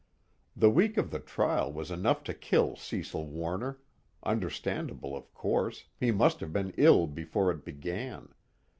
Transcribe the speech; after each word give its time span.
The 0.55 0.71
week 0.71 0.97
of 0.97 1.11
the 1.11 1.19
trial 1.19 1.71
was 1.71 1.91
enough 1.91 2.23
to 2.23 2.33
kill 2.33 2.75
Cecil 2.75 3.27
Warner 3.27 3.81
understandable 4.23 5.15
of 5.15 5.31
course, 5.35 5.85
he 5.99 6.09
must 6.09 6.39
have 6.39 6.51
been 6.51 6.73
ill 6.75 7.05
before 7.05 7.51
it 7.51 7.63
began. 7.63 8.29